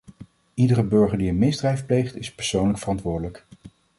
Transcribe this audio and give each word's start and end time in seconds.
Iedere 0.53 0.83
burger 0.83 1.17
die 1.17 1.29
een 1.29 1.37
misdrijf 1.37 1.85
pleegt 1.85 2.15
is 2.15 2.33
persoonlijk 2.33 2.79
verantwoordelijk. 2.79 3.45